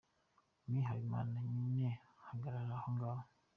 [0.69, 1.89] Me Habimana: “Nyine
[2.27, 3.23] hagarara aho ngaho”